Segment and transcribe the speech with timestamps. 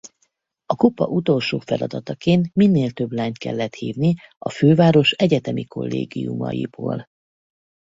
[0.65, 7.07] A Kupa utolsó feladataként minél több lányt kellett hívni a főváros egyetemi kollégiumaiból.